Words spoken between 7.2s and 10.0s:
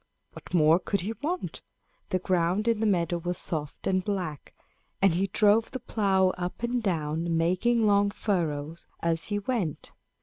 making long furrows as he went.